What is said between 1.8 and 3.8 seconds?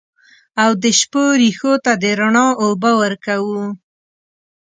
ته د رڼا اوبه ورکوو